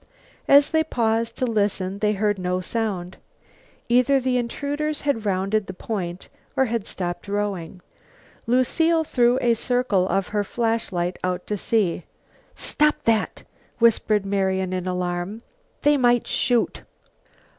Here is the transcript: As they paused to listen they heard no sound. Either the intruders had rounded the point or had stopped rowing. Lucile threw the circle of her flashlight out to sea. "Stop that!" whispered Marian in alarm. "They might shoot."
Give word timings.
As 0.47 0.71
they 0.71 0.83
paused 0.83 1.35
to 1.37 1.45
listen 1.45 1.99
they 1.99 2.13
heard 2.13 2.39
no 2.39 2.59
sound. 2.59 3.17
Either 3.87 4.19
the 4.19 4.35
intruders 4.35 5.01
had 5.01 5.27
rounded 5.27 5.67
the 5.67 5.75
point 5.75 6.27
or 6.57 6.65
had 6.65 6.87
stopped 6.87 7.27
rowing. 7.27 7.81
Lucile 8.47 9.03
threw 9.03 9.37
the 9.39 9.53
circle 9.53 10.09
of 10.09 10.29
her 10.29 10.43
flashlight 10.43 11.19
out 11.23 11.45
to 11.45 11.55
sea. 11.55 12.05
"Stop 12.55 12.95
that!" 13.03 13.43
whispered 13.77 14.25
Marian 14.25 14.73
in 14.73 14.87
alarm. 14.87 15.43
"They 15.83 15.97
might 15.97 16.25
shoot." 16.25 16.81